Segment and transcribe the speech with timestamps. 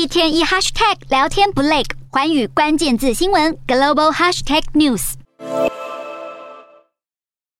[0.00, 5.12] 一天一 hashtag 聊天不累，环宇关键字新闻 global hashtag news。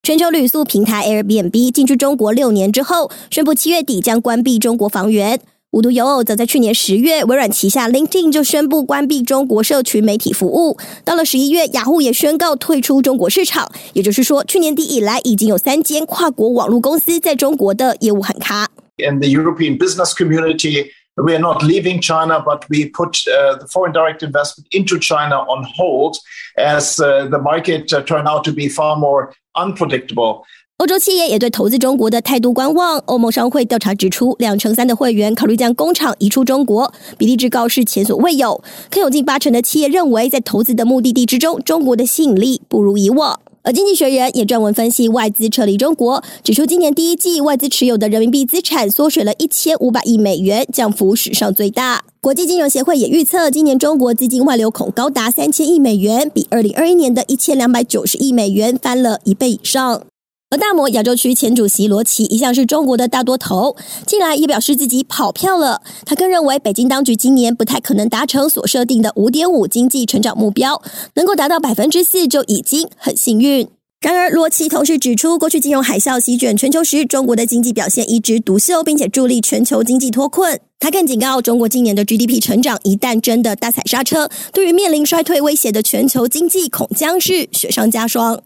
[0.03, 5.39] 全球旅宿平台 Airbnb 进驻中国六年之后，宣布七月底将关闭中国房源。
[5.73, 10.79] 无独有偶，早在去年十月，微软旗下 LinkedIn 就宣布关闭中国社群媒体服务。
[11.05, 13.71] 到了十一月，雅虎也宣告退出中国市场。
[13.93, 18.71] 也就是说，去年底以来，已经有三间跨国网络公司在中国的业务很卡。
[18.97, 20.87] In the European business community.
[21.23, 25.65] We are not leaving China, but we put the foreign direct investment into China on
[25.77, 26.17] hold
[26.57, 30.43] as the market turned out to be far more unpredictable.
[30.79, 32.97] 欧洲企业也对投资中国的态度观望。
[33.01, 38.63] 欧盟商会调查指出，两成三的会员考虑将工厂移出中国，比例之高是前所未有。
[38.91, 43.39] 更有近八成的企业认为，在投资的目的地之中，中国的吸引力不如以往。
[43.63, 52.03] 而经济学人也撰文分析外资撤离中国，指出今年第一季外资持有的人民币资产缩水了一千五百亿美元，降幅史上最大。
[52.23, 60.10] 国际金融协会也预测，今年中国资金外流恐高达三千亿美元，比二零二一年的一千两百九十亿美元翻了一倍以上。
[60.53, 65.81] 而大摩亚洲区前主席罗奇一向是中国的大多头，近来也表示自己跑票了。
[66.05, 70.83] 他更认为，北京当局今年不太可能达成所设定的五点五经济成长目标，
[71.15, 73.69] 能够达到百分之四就已经很幸运。
[74.01, 80.59] 然而，罗奇同时指出，过去金融海啸席卷全球时，中国的经济表现一枝独秀，并且助力全球经济脱困。
[80.81, 88.43] 他更警告，中国今年的 GDP 成长一旦真的大踩刹车，对于面临衰退威胁的全球经济，恐将是雪上加霜。